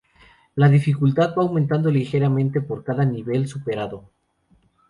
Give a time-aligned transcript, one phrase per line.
[0.55, 4.09] La dificultad va aumentando ligeramente por cada nivel superado.